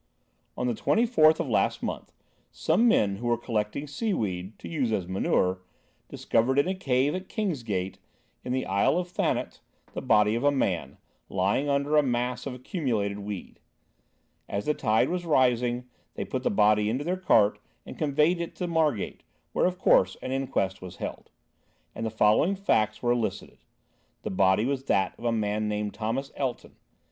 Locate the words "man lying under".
10.51-11.95